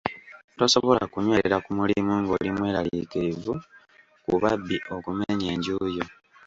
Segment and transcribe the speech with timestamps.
[0.57, 3.53] Tosobola kunywerera ku mulimu ng'oli mweraliikirivu
[4.23, 6.05] ku babbi okumenya enju yo.